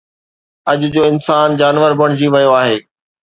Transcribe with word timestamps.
اڄ 0.71 0.79
جو 0.93 1.01
انسان 1.11 1.47
جانور 1.61 1.91
بڻجي 1.99 2.27
ويو 2.33 2.51
آهي 2.63 2.77